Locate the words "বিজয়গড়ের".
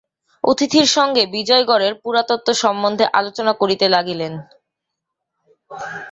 1.27-1.93